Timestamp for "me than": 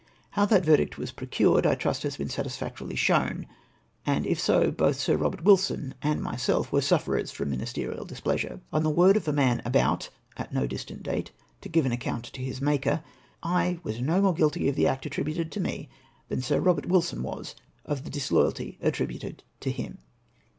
15.59-16.41